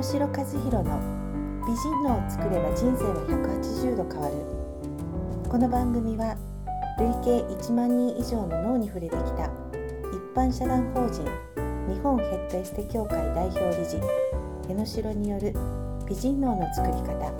[0.00, 0.98] 野城和弘の
[1.66, 4.34] 美人脳を作れば人生は180度変わる。
[5.46, 6.38] この番組は
[6.96, 9.50] 累計1万人以上の脳に触れてきた
[10.08, 11.22] 一般社団法人
[11.92, 14.00] 日本ヘッドエステ協会代表理事
[14.70, 15.52] 江野城による
[16.08, 17.30] 美人脳の作り方。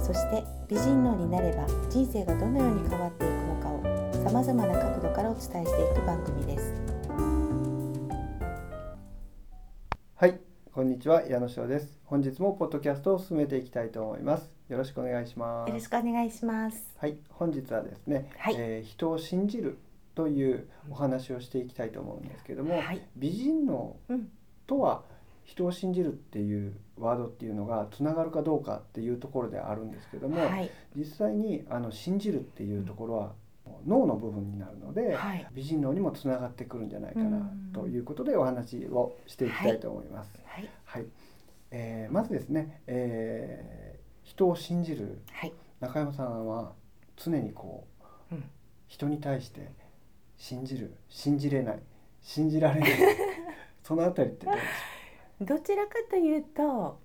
[0.00, 6.72] そして美人脳になれば人生がどのように変わっていくのかをさまざまな角度からお伝えしていく番組です。
[10.14, 10.40] はい、
[10.74, 12.00] こんにちは矢野翔です。
[12.04, 14.50] 本日もポッドキャストを進めていきたいと思います。
[14.68, 15.68] よろしくお願いします。
[15.68, 16.96] よろしくお願いします。
[16.98, 19.78] はい、本日はですね、はいえー人を信じる
[20.16, 24.28] というお話をしていきたいと思うんですけども、はい美人脳うん
[24.66, 25.04] とは
[25.44, 33.32] 人を信じるっていうワードっていうのがつながるかどうかっていうところであるんですけども、はい、実際にあの信じるっていうところは
[33.86, 37.70] 脳の部分になるので、はい、美人脳にもつながってくるんじゃないかなうん。
[37.72, 40.30] ということでお話をしていきたいと思います。
[40.44, 41.06] はい、はい、
[41.70, 46.72] えーまずですね、えー人を信じるはい、中山さんは
[47.16, 47.86] 常にこ
[48.30, 48.44] ううん、
[48.88, 49.70] 人に対して
[50.38, 51.82] 信じる信じれない
[52.22, 52.90] 信じられない
[53.84, 54.64] そのあたりってどうでし
[55.46, 56.98] どちらかというと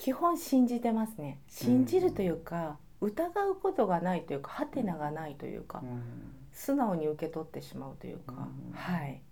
[0.00, 1.42] 基本信じてますね。
[1.46, 6.02] 信じるというか、疑うことがないというか、ハテナがないというかょう、うん。
[6.52, 8.72] 素直に受け取ってしまうというか、うん。
[8.74, 9.22] はい。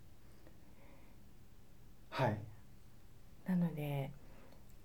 [2.10, 2.38] はい。
[3.46, 4.10] なので、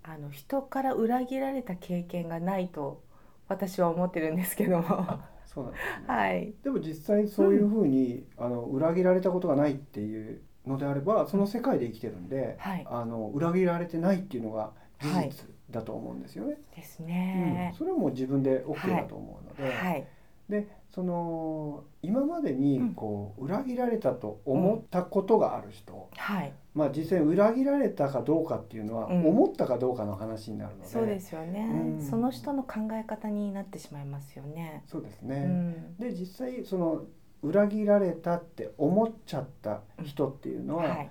[0.04, 3.02] あの人から裏切られた経験がないと
[3.48, 16.56] 私は思ってるんですけども、あそうなんですね、 はい、でも実際そういうふうに、あの裏切られたことがないっていうのであればその世界で生きてるんで、はい、あの裏切られてないっていうのが事はい実だと思うんですよね。
[16.76, 17.08] ですうん。
[17.08, 17.74] ね。
[17.78, 20.08] それはもう自分で OK だと思うので、はい、
[20.48, 22.94] でその今までにうん。
[22.94, 29.28] こう裏切られたと思ったことがある人、はい、まあ実際裏切られたかどうかっていうのは、うん。
[29.28, 30.88] 思ったかどうかの話になるので。
[30.88, 32.02] そうですよね、うん。
[32.02, 34.84] その人の考え方になってしまいますよね。
[34.86, 37.04] そうですうね、ん、で実際その
[37.42, 41.10] 裏切られたって思っちゃった人っていうのは、はい、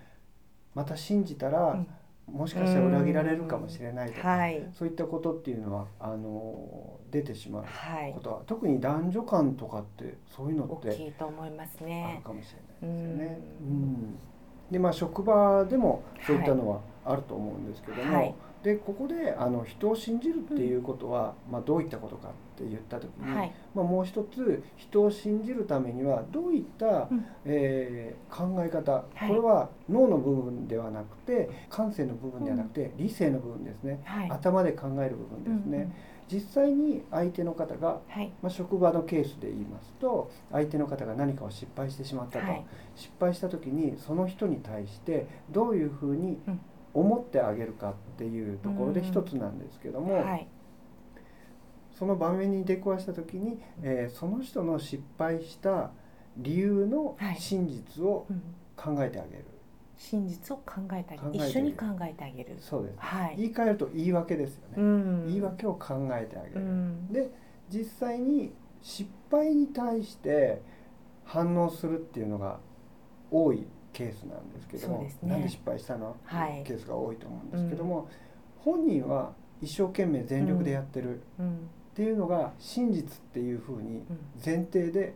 [0.75, 1.87] また信じたら、うん
[2.31, 8.13] もしかしたら裏切られるかもしれないとか、はい、そういったことっていうのはあの出てしまうはい。
[8.15, 12.25] こ、とは、特に男女間とかってそういうの大ってきいと思いますあねる。
[12.25, 13.39] かもしれないですよね。
[13.63, 13.73] ううん。
[13.73, 14.19] ん
[14.71, 27.27] でまあ職場でもそういったのはあると思うんですけども、はいでここであの人を信じるっていうことは、まあ、どういったことかって言った時に、はい、まあ、もう一つ人を信じるためにはどういった、うん。
[27.45, 29.29] えー考え方、はい。
[29.29, 34.01] これは脳の部分ではなくて感性の部分ではなくて、理性の部分ですね。
[34.05, 35.95] はい、頭で考える部分ですね、
[36.33, 42.65] 実際に相手の方がはい、まあ、職場のケースで言いますと相手の方が何かを失敗してしまったと、はい、
[42.97, 46.61] 失敗した時にその人に対してどういうふうにうん
[46.95, 50.47] 思ってあげるかっていうところでうん一つなんですけども、はい、
[51.93, 55.91] その場面に出くわした時に、えーその人の失敗した
[56.37, 57.37] 理由のはい。
[57.39, 58.43] 真実をうん、
[58.77, 59.45] 考えてあげる、
[59.97, 61.49] 真実を考えてあげる、考えてあげる。
[61.51, 62.57] 一緒に考えてあげる。
[62.59, 67.31] そうです、はい、言い換えると言い訳ですよね、うん、言い訳を考えてあげうる、ん、で
[67.71, 70.61] 実際に失敗に対して
[71.25, 72.59] 反応するっていうのが
[73.31, 75.15] 多いケースなんですけどもね。
[75.23, 76.63] なんで失敗したの、はい。
[76.65, 78.09] ケースが多いと思うんですけども、
[78.59, 81.59] 本人は一生懸命全力でやってるうん、っ
[81.95, 84.05] ていうのが真実っていうふうにうん、
[84.45, 85.15] 前提で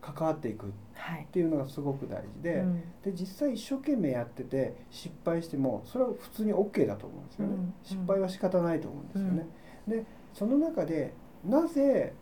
[0.00, 2.80] 関わっていくっはい、ていうのがすごく大事で,、うん。
[3.02, 7.74] で実際一生懸命やってて失敗してもそれは普通に OK だと思うんですよね、うん。
[7.82, 9.46] 失敗は仕方ないと思うんですよね。
[9.88, 11.12] でその中で
[11.44, 12.14] なぜ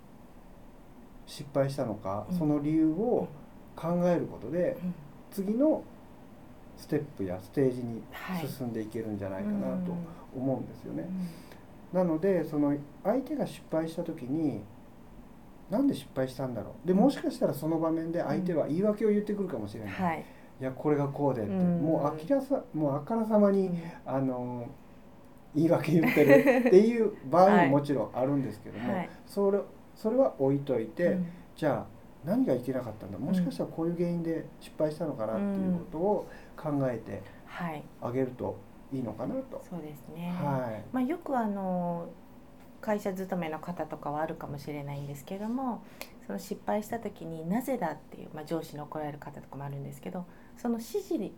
[1.27, 2.39] 失敗したのか、うん。
[2.39, 3.29] その理由を
[3.77, 4.95] 考えることでうん
[5.31, 5.83] 次の
[6.77, 8.47] ステップやステージにはい。
[8.47, 9.93] 進んでいけるんじゃないかなと
[10.37, 11.09] 思うんですよね。
[11.93, 12.75] うなのでその
[13.05, 14.63] 相手が失敗した時に
[15.69, 16.87] なんで失敗したんだろう？
[16.87, 20.25] でもしかしたらその場面で相手は言い訳を言ってくるかもしれない、んはい、
[20.61, 21.83] いやこれがこうでって、うん。
[21.83, 23.79] もうあきらさもうあからさまに、うん。
[24.07, 24.67] あの
[25.55, 27.69] 言い訳言ってるっていう場合はい。
[27.69, 29.11] ももちろんあるんですけども、はい。
[29.27, 29.59] それ
[29.95, 31.27] それは置いといて、うん。
[31.57, 33.19] じゃあ何がいけなかったんだ？
[33.19, 38.57] もしかしたらこういう原因で失敗したのかなっていうことを考えてはい、あげると
[38.93, 39.65] いいのかなと。
[39.69, 40.33] そうですね。
[40.41, 40.85] はい。
[40.93, 42.09] まあ、よくあの
[42.81, 45.83] 会社勤めの方とかはあるかもしれないんですけども
[46.27, 50.25] その失敗した時になぜだっていう、まあ、上司に怒られる方とかもあるんですけど
[50.57, 51.35] その指示に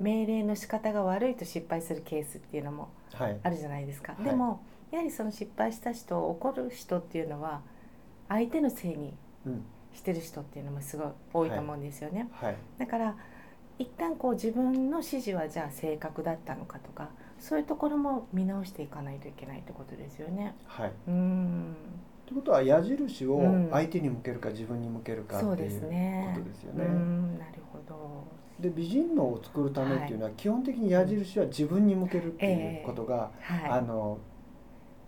[0.00, 3.38] 命令の仕方が悪いと失敗するケースっていうのもはい。
[3.42, 4.24] あるじゃないですか、はい。
[4.24, 7.60] でもやはりその失敗した人怒る人っていうのは
[8.28, 9.14] 相手のせいに
[9.46, 13.16] うんしてる人っていうのもすごい多いと思うんですよね、はいだから
[13.76, 17.08] 一旦こう自分の指示はじゃあ正確だったのかとか
[17.40, 20.54] そういうところも見直していかないといけないってことですよね。
[20.66, 21.76] はいうん
[22.26, 26.86] ということは矢印をうん相手に向けるか自分に向けるかっていうことですようね。
[26.86, 28.24] んなるほど。
[28.60, 33.70] で美人脳を作るためっていうのは基本的に矢印は自分に向けるってええいうことが、はい。
[33.70, 34.18] あの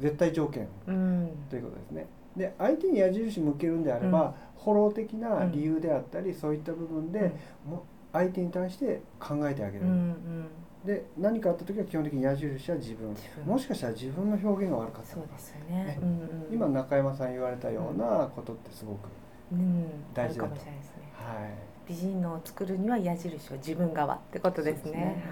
[0.01, 2.07] 絶対条件うんということですね。
[2.37, 7.33] で相手に矢印向けるんであれば、フォロー的な理由であったり、そういった部分で、
[7.65, 10.49] も相手に対して考えてあげる、うんうん。
[10.85, 13.15] で何かあった時は基本的に矢印は自分。
[13.45, 15.15] もしかしたら自分の表現が悪かった。
[15.15, 15.85] そうですよね。
[15.85, 15.99] ね。
[16.01, 19.09] うんうん今中山さん言われたようなことってすごく、
[19.53, 19.87] うん。
[20.15, 20.53] 大事だと。
[20.53, 21.13] あるかもしれないですね。
[21.15, 21.89] はい。
[21.89, 24.93] 美人のを作るには矢印を自分側ってことですね。
[24.93, 25.25] ね。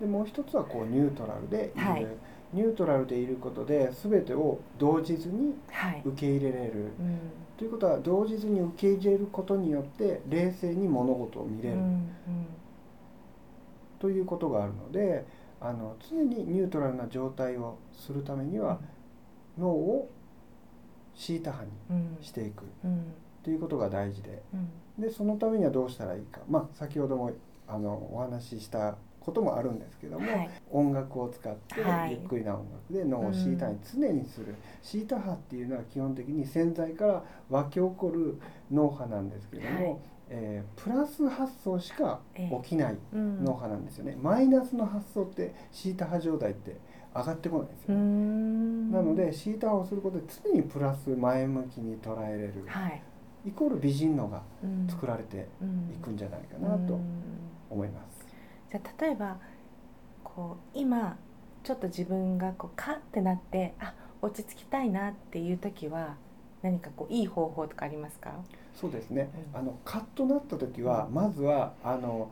[0.00, 2.06] でもう一つはこうニュートラルではい
[2.52, 6.02] ニュートラルでいることで全てを動じずにはい。
[6.04, 6.92] 受け入れれる。
[6.98, 7.18] うん。
[7.56, 12.08] ということは動じずに受け入れることによって冷静に物事を見れる、うん
[13.98, 15.24] ということがあるので
[15.58, 18.78] あの常にニュートラルな状態をするためには、
[19.58, 20.10] 脳を
[21.14, 22.24] シータ派にうん。
[22.24, 22.64] していく。
[22.84, 23.14] うん。
[23.42, 24.42] ということが大事で。
[24.52, 25.02] うん。
[25.02, 27.32] でそのためにはどうしたらいいか、まあ、先ほども
[27.66, 28.96] あのお話しした
[29.26, 30.50] こともあるんですけども、はい。
[30.70, 32.12] 音楽を使ってはい。
[32.12, 38.38] ゆっくりな音楽で脳をシータに常にする、シータ波っていうのは基本的に潜在から湧き起こる
[38.70, 39.96] 脳波なんですけども、はい。
[40.28, 43.44] えープラス発想しか起きないうん。
[43.44, 46.76] 脳波なんですよね、マイナスの発想ってシータ波状態って
[47.14, 48.90] 上がってこないんですうよ、ん。
[48.92, 53.02] なのでシータ波をすることで常にプラス前向きに捉えれる、はい。
[53.46, 54.86] イコール美人脳がうん。
[54.88, 57.00] 作られてうんいくんじゃないかなとうん。
[57.70, 58.15] 思います。
[58.70, 59.36] じゃあ例えば
[60.24, 61.16] こう今
[61.62, 66.16] ちょっと自分がこうカッてなってあ落ち着きたいなっていう時は
[66.62, 68.32] 何かこういい方法とかありますか？
[68.74, 69.60] そうですね、うん。
[69.60, 72.30] あのカッとなった時はまずはあの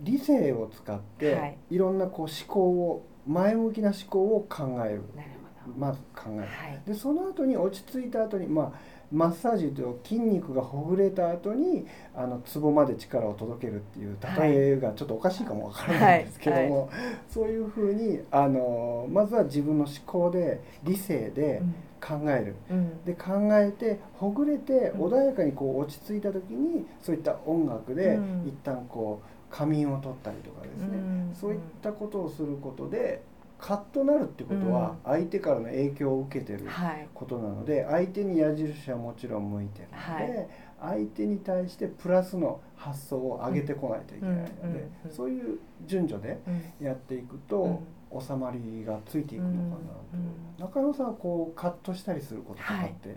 [0.00, 1.58] 理性を使って、はい。
[1.70, 5.02] い、ろんなこう思考を前向きな思考を考える。
[5.16, 5.41] なるほ
[5.76, 6.34] まず考える。
[6.36, 6.40] ど。
[6.40, 6.82] はい。
[6.86, 8.72] でその後に落ち着いた後にまあ
[9.12, 16.90] マッサージと筋肉がほぐれた後にあのツボまで力を届けるっていう例えがちょっとおかしいかもわからないんですけども、
[17.28, 21.60] そういうふうにあのまずは自分の思考で理性で
[22.00, 23.04] 考える、うん。
[23.04, 25.00] で考えてほぐれてうん。
[25.12, 28.44] 穏やかにこう落ち着いた時にそういった音楽でうん。
[28.48, 31.34] 一旦こう仮眠を取ったりとかですね、うん。
[31.38, 33.20] そういったことをすることで
[33.62, 37.08] カッとなるってことは相手からの影響を受けてるはい。
[37.14, 40.38] ことなので相手に矢印はもちろん向いてるので、
[40.82, 40.96] はい。
[40.98, 46.40] 相手に対してプラスの発想を上げてこないといけないので、そういう順序で
[46.80, 47.80] うんやっていくと、
[48.20, 49.78] 収まりがついていくのかなと、
[50.14, 53.16] うん中山さんはこうカットしたりすることとかって、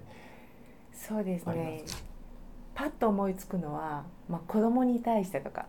[0.94, 1.84] そうですね。
[2.76, 5.66] パッと思いつくのは、まあ子供に対してとか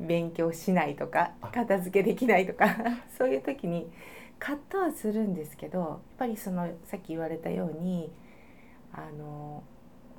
[0.00, 1.48] 勉強しないとかあ。
[1.48, 2.76] 片付けできないとか
[3.16, 3.90] そういう時に
[4.38, 8.12] カットはするんですけどやっぱりそのさっき言われたように
[8.92, 9.62] あの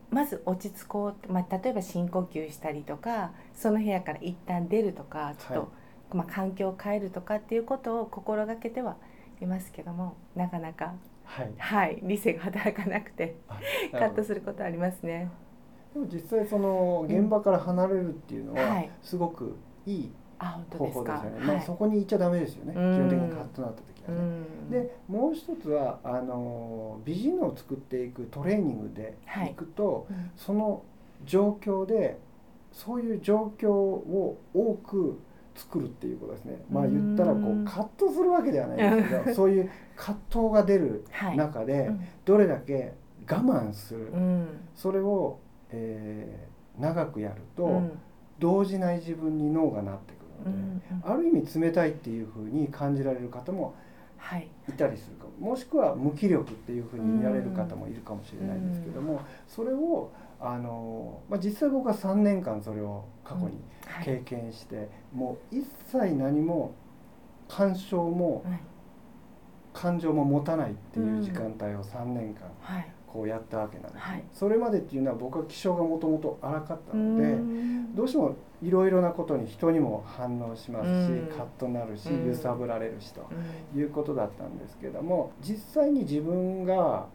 [0.09, 5.69] まず落ち着こうまあ、例えば深呼吸したりとかその部屋から一旦出るとかちょっと、はい
[6.17, 8.97] まあ、環境を変えるとかっていうことを心がけては
[9.41, 10.93] いますけどもなかなか、
[11.23, 11.53] はい。
[11.57, 13.59] はい、理性が働かなくてあ
[13.91, 15.29] カットすることありますね。
[15.93, 18.89] でも実際その現場から離れるっていうのははい。
[19.01, 20.85] すごくいいあ本当方。
[20.91, 21.47] 法ですよね、はい。
[21.47, 22.93] まあ、そこに行っちゃダメですよね、うん。
[22.93, 24.15] 基本的にカッとなった時はね。
[24.15, 24.69] うん。
[24.69, 29.17] でもう一つはあの美人を作っていくトレーニングで
[29.49, 29.53] い。
[29.53, 30.31] くと、うん。
[30.35, 30.83] その
[31.25, 32.19] 状況で
[32.71, 35.19] そういう状況を多く
[35.55, 36.63] 作るっていうことですね。
[36.71, 42.01] まあ言ったらこう葛藤するわけではないですけど そういう葛藤が出るはい中でうん。
[42.23, 42.93] どれだけ
[43.29, 44.47] 我慢する、うん。
[44.73, 45.39] それを、
[45.71, 46.49] えー
[46.79, 47.91] 長くやると、うん
[48.39, 50.69] 動じない自分に脳がなってくるので、うん
[51.01, 53.73] ある意味冷たいっていうふうに感じられる方も
[54.17, 54.47] はい。
[54.67, 55.51] いたりするかも。
[55.51, 64.05] もしくは無気力っていうふうに見られる方もいるかもしれないんですけども、それをあの、まあ、実際僕は3年間それを過去にはい。
[64.05, 66.73] 経験して、もう一切何も
[67.47, 68.59] 干渉もはい。
[69.71, 74.23] 感情も持たないっていう時間帯を3年間はいこうやったわけなんですね、はい。
[74.33, 77.95] それまでっていうのは僕は気性がもともと荒かったので、うん。
[77.95, 81.27] どうしてもいろいろなことに人にも反応しますし、うん。
[81.35, 82.27] カッとなるし、うん。
[82.27, 83.27] 揺さぶられるしと
[83.75, 83.79] うん。
[83.79, 87.07] いうことだったんですけども実際に自分が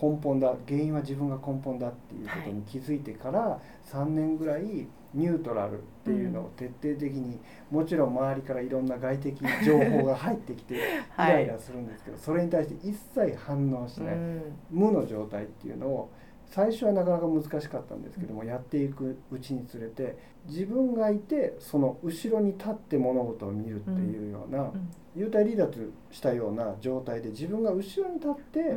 [0.00, 0.54] 根本だ。
[0.66, 7.40] 原因は自分が根本だっていうことに気づいてから3年ぐらいニュートラルっていうのを徹底的に
[7.70, 10.78] もちろん周りからいろんな外的情報が入ってきてイ
[11.16, 11.32] はい。
[11.32, 14.14] ライラするんですけどそれに対して一切反応しない。
[14.14, 14.42] うん。
[14.70, 16.10] 無の状態っていうのを
[16.50, 24.72] 最初はなかなか難しかったんですけども、やっていくうちにつれて自分がいてその後ろに立って物事を見るっていうような、
[25.16, 28.74] 幽体離脱したような状態で自分が後ろに立って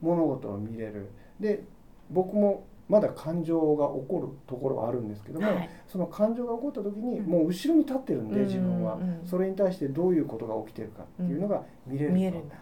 [0.00, 1.10] 物事を見れる。
[1.38, 1.64] で
[2.10, 12.16] 僕もまだ感情が起こるところはあるんですけども、はい、その感情が起こった時にもう後ろに立ってるんで、自分は、それに対してどういうことが起きてるかっていうのが見れると、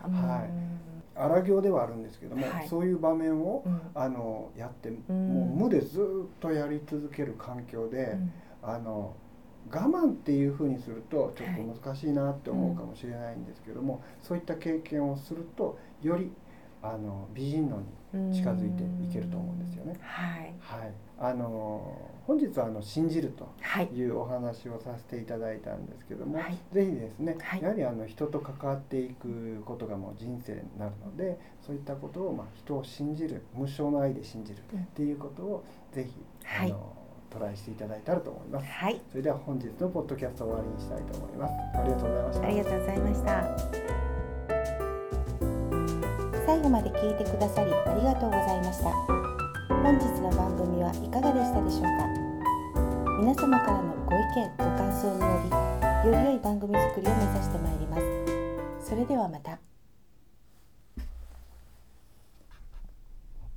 [0.08, 0.79] はい
[1.20, 5.12] 荒行ではあるんですけども、はい、そういう場面を、うん、あのやってもう
[5.64, 9.14] 無でずっとやり続ける環境で、うん、あの
[9.70, 16.32] 我慢っていうふうにするとちょっと難しいなって思うかもしれないんですけども、はい、そういった経験をするとより
[16.82, 17.80] あの美人の
[18.12, 19.98] に近づいていけると思うんですよね。
[20.00, 23.48] はい、はい、あの本日はあの信じると
[23.92, 36.12] いうお話をさせていただいたんですけども、はい、ぜひですね、はい、やはりあの人と関わっていくことがもう人生になるのでそういったことをまあ人を信じる無償の愛で信じるっていうことをぜひ、
[36.62, 36.96] あの
[37.30, 38.66] トライしていただいたらと思います。
[38.66, 39.00] はい。
[39.08, 41.52] それでは本日のポッドキャスト終わりにしたいと思います。
[41.78, 42.46] ありがとうございました。
[42.46, 43.69] ありがとうございました。
[46.50, 48.90] 最後まで聞いてくださりありがとうございました。
[48.90, 51.90] 本日の番組はいかがでしたでしょうか？
[53.20, 55.28] 皆様からのご意見ご感想によ
[56.06, 57.96] りより良い番組作りを目指してまいりま
[58.82, 58.88] す。
[58.90, 59.49] それではまた。